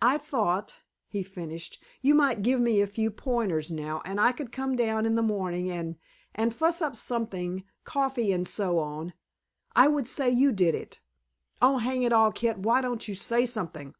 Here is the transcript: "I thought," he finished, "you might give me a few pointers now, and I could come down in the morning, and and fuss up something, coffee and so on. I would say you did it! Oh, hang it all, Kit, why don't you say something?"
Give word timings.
"I 0.00 0.18
thought," 0.18 0.78
he 1.06 1.22
finished, 1.22 1.80
"you 2.00 2.16
might 2.16 2.42
give 2.42 2.58
me 2.58 2.80
a 2.80 2.86
few 2.88 3.12
pointers 3.12 3.70
now, 3.70 4.02
and 4.04 4.20
I 4.20 4.32
could 4.32 4.50
come 4.50 4.74
down 4.74 5.06
in 5.06 5.14
the 5.14 5.22
morning, 5.22 5.70
and 5.70 5.94
and 6.34 6.52
fuss 6.52 6.82
up 6.82 6.96
something, 6.96 7.62
coffee 7.84 8.32
and 8.32 8.44
so 8.44 8.80
on. 8.80 9.12
I 9.76 9.86
would 9.86 10.08
say 10.08 10.30
you 10.30 10.50
did 10.50 10.74
it! 10.74 10.98
Oh, 11.60 11.78
hang 11.78 12.02
it 12.02 12.12
all, 12.12 12.32
Kit, 12.32 12.58
why 12.58 12.80
don't 12.80 13.06
you 13.06 13.14
say 13.14 13.46
something?" 13.46 13.94